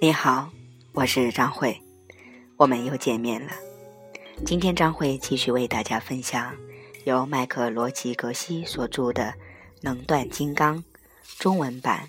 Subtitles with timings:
[0.00, 0.48] 你好，
[0.92, 1.82] 我是张慧，
[2.56, 3.50] 我们又见面了。
[4.46, 6.54] 今天张慧继续为大家分享
[7.02, 9.24] 由麦克罗奇格西所著的
[9.80, 10.78] 《能断金刚》
[11.40, 12.06] 中文版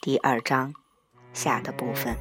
[0.00, 0.72] 第二章
[1.32, 2.16] 下的部分。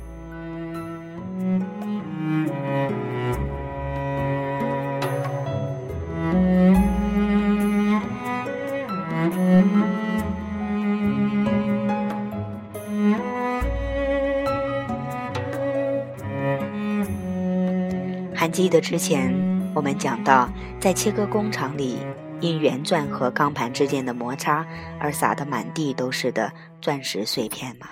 [18.51, 19.33] 记得之前
[19.73, 21.97] 我们讲到，在切割工厂里，
[22.41, 24.65] 因圆钻和钢盘之间的摩擦
[24.99, 26.51] 而撒得满地都是的
[26.81, 27.87] 钻石碎片吗？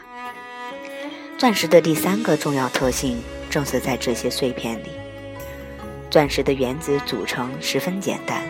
[1.38, 4.90] 钻石的第三个重要特性正是在这些碎片里。
[6.09, 8.41] 钻石的原子组成十分简单，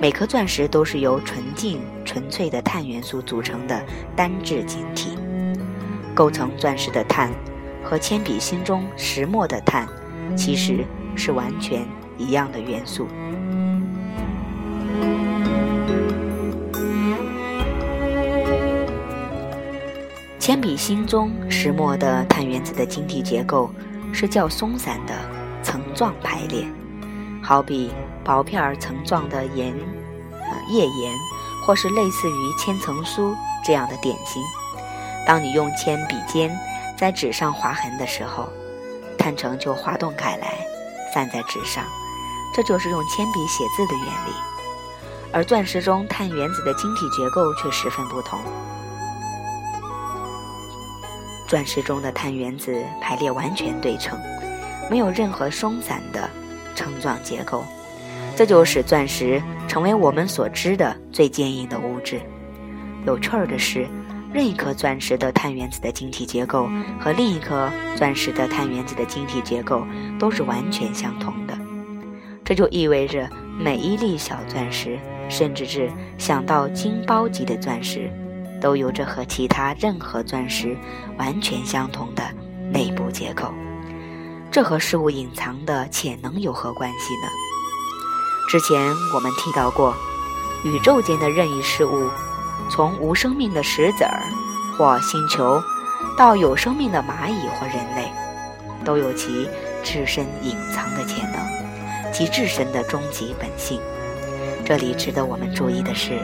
[0.00, 3.84] 每颗钻石都是由纯净纯粹的碳元素组成的
[4.16, 5.18] 单质晶体。
[6.14, 7.30] 构成钻石的碳
[7.84, 9.86] 和铅笔芯中石墨的碳，
[10.34, 10.82] 其实。
[11.16, 11.86] 是完全
[12.18, 13.08] 一样的元素。
[20.38, 23.68] 铅笔芯中石墨的碳原子的晶体结构
[24.12, 25.12] 是较松散的
[25.60, 26.64] 层状排列，
[27.42, 27.90] 好比
[28.22, 29.74] 薄片层状的盐、
[30.30, 31.12] 呃页岩，
[31.64, 34.40] 或是类似于千层酥这样的点心。
[35.26, 36.56] 当你用铅笔尖
[36.96, 38.48] 在纸上划痕的时候，
[39.18, 40.54] 碳层就滑动开来。
[41.16, 41.82] 散在纸上，
[42.52, 44.34] 这就是用铅笔写字的原理。
[45.32, 48.38] 而钻石中碳原子的晶体结构却十分不同。
[51.48, 54.18] 钻石中的碳原子排列完全对称，
[54.90, 56.28] 没有任何松散的
[56.74, 57.64] 层状结构，
[58.36, 62.20] 这就使钻石成为我们所知的最坚硬的物质。
[63.06, 63.88] 有趣儿的是，
[64.36, 66.68] 任一颗钻石的碳原子的晶体结构
[67.00, 69.82] 和另一颗钻石的碳原子的晶体结构。
[70.18, 71.58] 都是完全相同的，
[72.44, 74.98] 这就意味着每一粒小钻石，
[75.28, 78.10] 甚至是想到晶包级的钻石，
[78.60, 80.76] 都有着和其他任何钻石
[81.18, 82.22] 完全相同的
[82.70, 83.52] 内部结构。
[84.50, 87.28] 这和事物隐藏的潜能有何关系呢？
[88.48, 88.78] 之前
[89.14, 89.94] 我们提到过，
[90.64, 92.08] 宇宙间的任意事物，
[92.70, 94.22] 从无生命的石子儿
[94.76, 95.62] 或星球，
[96.16, 98.10] 到有生命的蚂蚁或人类，
[98.84, 99.48] 都有其。
[99.84, 103.80] 自身隐藏的潜能及自身的终极本性。
[104.64, 106.18] 这里值得我们注意的是，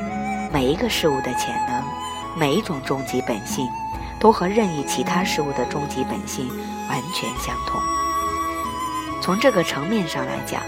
[0.53, 1.81] 每一个事物的潜能，
[2.37, 3.65] 每一种终极本性，
[4.19, 6.49] 都和任意其他事物的终极本性
[6.89, 7.81] 完全相同。
[9.23, 10.61] 从这个层面上来讲，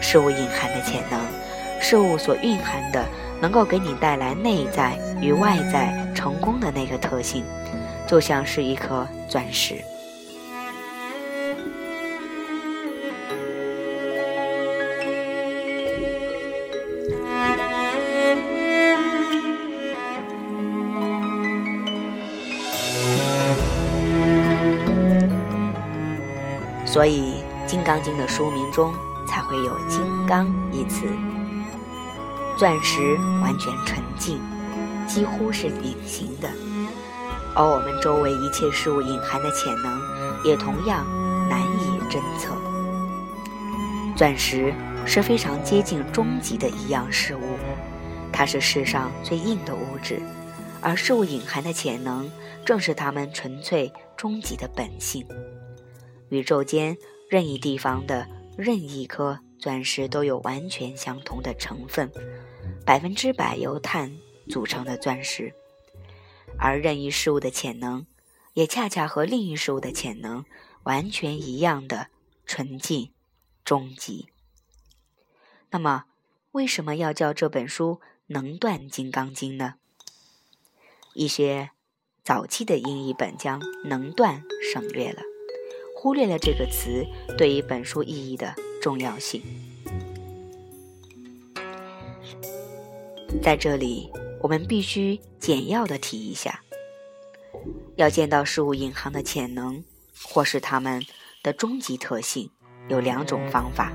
[0.00, 1.20] 事物隐含的潜能，
[1.80, 3.06] 事物所蕴含的
[3.42, 7.44] 能够给你带来内在与外在成功的那个特性，
[8.06, 9.82] 就像是一颗钻石。
[26.86, 28.92] 所以，《金刚经》的书名中
[29.26, 31.06] 才会有“金刚”一词。
[32.62, 34.40] 钻石完全纯净，
[35.04, 36.48] 几乎是隐形的，
[37.56, 40.00] 而我们周围一切事物隐含的潜能，
[40.44, 41.04] 也同样
[41.48, 42.54] 难以侦测。
[44.14, 44.72] 钻石
[45.04, 47.58] 是非常接近终极的一样事物，
[48.32, 50.22] 它是世上最硬的物质，
[50.80, 52.30] 而事物隐含的潜能，
[52.64, 55.26] 正是它们纯粹终极的本性。
[56.28, 56.96] 宇宙间
[57.28, 58.24] 任意地方的
[58.56, 62.08] 任意颗钻石都有完全相同的成分，
[62.84, 65.54] 百分之百由碳组成的钻石，
[66.58, 68.06] 而任意事物的潜能
[68.54, 70.44] 也恰恰和另一事物的潜能
[70.82, 72.08] 完全一样的
[72.44, 73.12] 纯净、
[73.64, 74.28] 终极。
[75.70, 76.04] 那么，
[76.50, 79.74] 为什么要叫这本书《能断金刚经》呢？
[81.14, 81.70] 一些
[82.22, 84.42] 早期的英译本将“能断”
[84.72, 85.22] 省略了。
[85.96, 87.06] 忽略了这个词
[87.38, 89.40] 对于本书意义的重要性。
[93.40, 96.60] 在这里，我们必须简要的提一下：
[97.96, 99.82] 要见到事物隐含的潜能，
[100.24, 101.02] 或是它们
[101.42, 102.50] 的终极特性，
[102.88, 103.92] 有两种方法。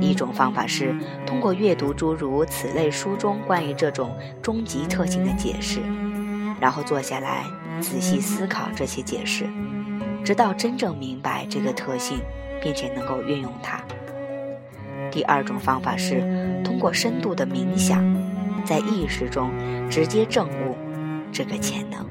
[0.00, 0.94] 一种方法是
[1.26, 5.80] 通过阅读诸如此类书中关于这种终极特性的解释，
[6.60, 7.44] 然后坐下来
[7.80, 9.46] 仔细思考这些解释。
[10.24, 12.20] 直到真正明白这个特性，
[12.62, 13.82] 并且能够运用它。
[15.10, 16.20] 第二种方法是
[16.64, 18.04] 通过深度的冥想，
[18.64, 19.50] 在意识中
[19.90, 20.76] 直接证悟
[21.32, 22.06] 这个潜能。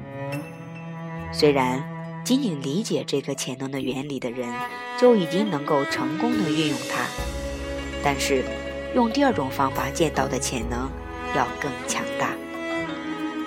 [1.31, 1.83] 虽然
[2.23, 4.49] 仅仅理解这个潜能的原理的人，
[4.97, 7.05] 就已经能够成功的运用它。
[8.03, 8.43] 但是，
[8.95, 10.89] 用第二种方法见到的潜能
[11.35, 12.29] 要更强大。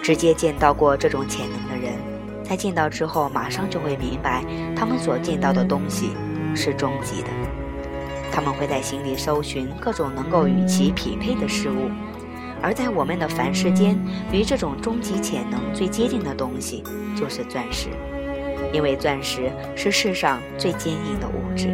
[0.03, 1.95] 直接见到过这种潜能的人，
[2.43, 4.45] 在见到之后，马上就会明白，
[4.75, 6.11] 他们所见到的东西
[6.55, 7.29] 是终极的。
[8.33, 11.91] 他们会在心里搜寻各种能够与其匹配的事物，
[12.63, 13.99] 而在我们的凡世间，
[14.33, 16.83] 与这种终极潜能最接近的东西
[17.17, 17.89] 就是钻石，
[18.73, 21.69] 因为钻石是世上最坚硬的物质。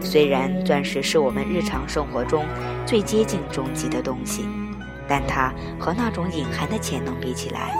[0.00, 2.44] 虽然钻石是我们日常生活中
[2.84, 4.46] 最接近终极的东西，
[5.08, 7.74] 但它和那种隐含的潜能比起来，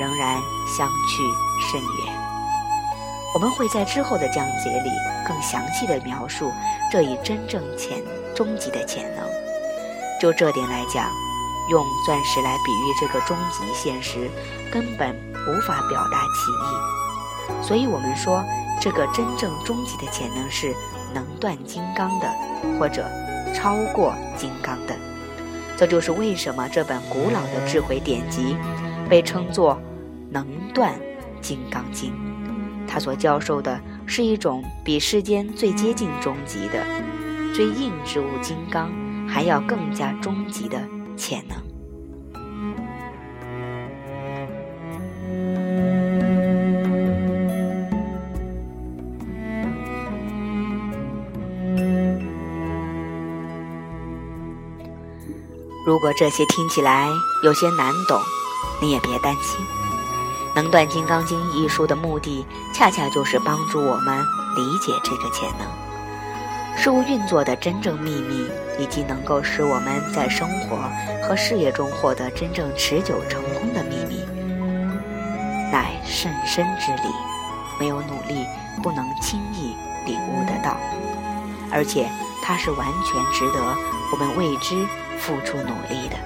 [0.00, 0.38] 仍然
[0.76, 1.22] 相去
[1.70, 2.11] 甚远。
[3.34, 4.90] 我们会在之后的讲解里
[5.26, 6.52] 更详细的描述
[6.90, 8.02] 这一真正潜
[8.34, 9.26] 终极的潜能。
[10.20, 11.10] 就这点来讲，
[11.70, 14.30] 用钻石来比喻这个终极现实，
[14.70, 15.16] 根本
[15.48, 17.62] 无法表达其意。
[17.62, 18.44] 所以我们说，
[18.80, 20.74] 这个真正终极的潜能是
[21.14, 22.28] 能断金刚的，
[22.78, 23.04] 或者
[23.54, 24.94] 超过金刚的。
[25.76, 28.56] 这就是为什么这本古老的智慧典籍
[29.08, 29.74] 被称作
[30.30, 30.94] 《能断
[31.40, 32.12] 金刚经》。
[32.92, 36.84] 他所教授的是一种比世间最接近终极的、
[37.54, 38.92] 最硬之物金刚
[39.26, 40.78] 还要更加终极的
[41.16, 41.56] 潜能。
[55.86, 57.08] 如果这些听起来
[57.42, 58.20] 有些难懂，
[58.82, 59.64] 你也别担心。
[60.54, 64.18] 《能断金刚经》一书的目的，恰恰就是帮助我们
[64.54, 65.66] 理解这个潜能、
[66.76, 68.46] 事物运作的真正秘密，
[68.78, 70.76] 以及能够使我们在生活
[71.22, 74.24] 和事业中获得真正持久成功的秘密，
[75.72, 77.08] 乃甚深之理，
[77.80, 78.46] 没有努力
[78.82, 80.76] 不能轻易领悟得到，
[81.70, 82.10] 而且
[82.42, 83.58] 它是完全值得
[84.12, 84.86] 我们为之
[85.18, 86.16] 付出努力的。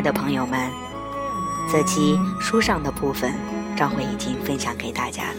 [0.00, 0.72] 爱的朋友们，
[1.70, 3.34] 这期书上的部分，
[3.76, 5.36] 张慧已经分享给大家了。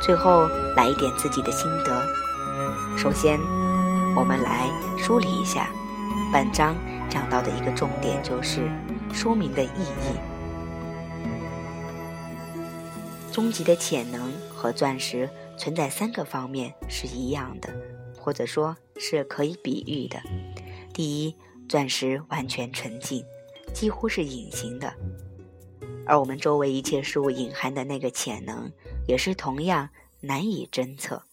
[0.00, 2.04] 最后来一点自己的心得。
[2.98, 3.38] 首先，
[4.16, 4.68] 我们来
[4.98, 5.70] 梳理一下
[6.32, 6.74] 本章
[7.08, 8.68] 讲到的一个重点，就是
[9.12, 10.18] 书名的意义。
[13.30, 17.72] 终极的潜能和钻石存在三个方面是一样的，
[18.18, 20.20] 或者说是可以比喻的。
[20.92, 21.36] 第一，
[21.68, 23.24] 钻石完全纯净，
[23.74, 24.94] 几乎是隐形的，
[26.06, 28.72] 而我们周围一切事物隐含的那个潜能，
[29.06, 29.90] 也是同样
[30.20, 31.24] 难以侦测。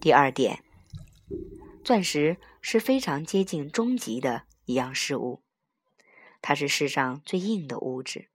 [0.00, 0.64] 第二点，
[1.84, 5.42] 钻石是非常接近终极的一样事物，
[6.42, 8.28] 它是世上最硬的物质，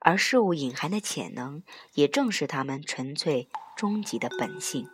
[0.00, 1.62] 而事物隐含的潜能，
[1.94, 4.86] 也正是它们纯粹终极的本性，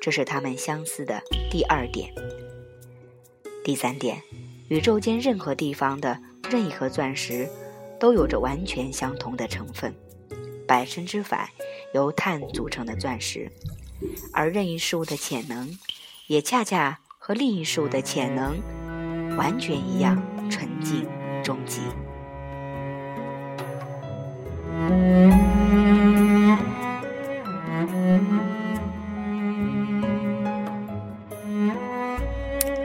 [0.00, 2.14] 这是它们相似的第二点。
[3.64, 4.22] 第三点，
[4.70, 6.16] 宇宙间任何地方的
[6.48, 7.48] 任意颗钻石，
[7.98, 9.92] 都有着完全相同的成分，
[10.64, 11.50] 百分之百
[11.92, 13.50] 由碳组成的钻石，
[14.32, 15.76] 而任意事物的潜能，
[16.28, 18.62] 也恰恰和另一事物的潜能
[19.36, 21.04] 完全一样，纯净
[21.42, 21.80] 终极。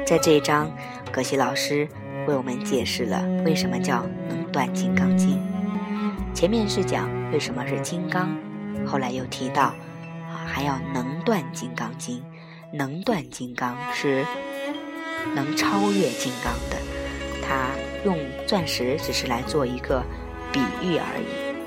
[0.03, 0.71] 在这一章，
[1.15, 1.87] 葛西老师
[2.27, 5.41] 为我们解释了为什么叫能断金刚经。
[6.33, 8.37] 前面是讲为什么是金刚，
[8.85, 12.21] 后来又提到啊还要能断金刚经。
[12.73, 14.25] 能断金刚是
[15.33, 16.75] 能超越金刚的。
[17.41, 17.69] 他
[18.03, 20.03] 用钻石只是来做一个
[20.51, 21.07] 比喻而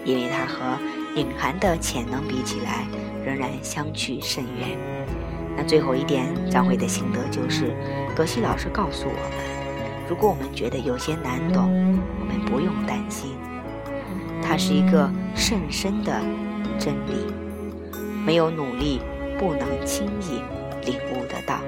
[0.05, 0.79] 已，因为它和
[1.17, 2.85] 隐含的潜能比起来，
[3.25, 4.79] 仍然相去甚远。
[5.59, 7.75] 那最后一点，张慧的心得就是，
[8.15, 11.65] 格西老师告诉我们，如果我们觉得有些难懂，
[12.21, 13.37] 我们不用担心，
[14.41, 16.23] 它是一个甚深的
[16.79, 17.27] 真理，
[18.25, 19.01] 没有努力
[19.37, 20.41] 不能轻易
[20.89, 21.59] 领悟得到，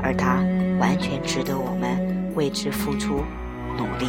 [0.00, 0.36] 而它
[0.78, 3.24] 完全值得我们为之付出
[3.76, 4.08] 努力。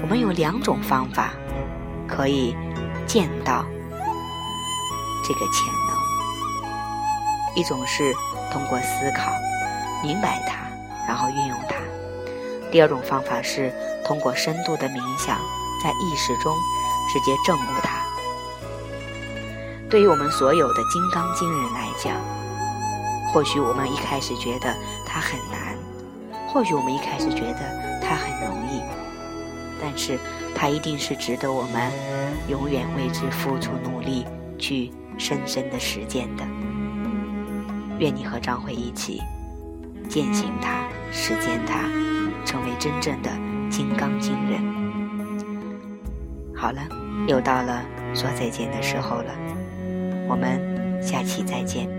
[0.00, 1.32] 我们有两种方法
[2.06, 2.54] 可以
[3.08, 3.66] 见到
[5.26, 5.97] 这个潜能。
[7.58, 8.14] 一种是
[8.52, 9.32] 通过思考
[10.00, 10.58] 明白它，
[11.08, 11.74] 然后运用它；
[12.70, 13.72] 第二种方法是
[14.04, 15.36] 通过深度的冥想，
[15.82, 16.54] 在意识中
[17.12, 17.98] 直接证悟它。
[19.90, 22.14] 对于我们所有的金刚经人来讲，
[23.32, 24.72] 或许我们一开始觉得
[25.04, 25.76] 它很难，
[26.46, 28.80] 或许我们一开始觉得它很容易，
[29.82, 30.16] 但是
[30.54, 31.90] 它一定是值得我们
[32.46, 34.24] 永远为之付出努力，
[34.60, 36.44] 去深深的实践的。
[37.98, 39.20] 愿你和张慧一起
[40.08, 41.80] 践行它，实践它，
[42.44, 43.30] 成为真正的
[43.70, 44.62] 金刚经人。
[46.54, 46.80] 好了，
[47.26, 49.34] 又到了说再见的时候了。
[50.28, 51.97] 我们下期再见。